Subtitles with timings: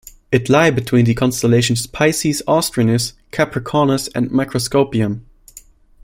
[0.31, 5.19] It lie between the constellations Piscis Austrinus, Capricornus and Microscopium.